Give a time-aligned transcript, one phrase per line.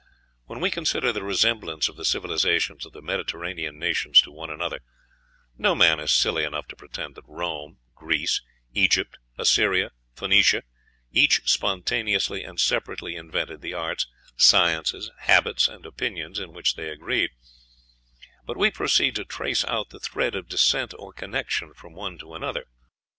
[0.45, 4.79] When we consider the resemblance of the civilizations of the Mediterranean nations to one another,
[5.59, 8.41] no man is silly enough to pretend that Rome, Greece,
[8.73, 10.63] Egypt, Assyria, Phoenicia,
[11.11, 17.29] each spontaneously and separately invented the arts, sciences, habits, and opinions in which they agreed;
[18.43, 22.33] but we proceed to trace out the thread of descent or connection from one to
[22.33, 22.65] another.